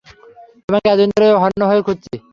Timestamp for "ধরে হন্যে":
1.15-1.65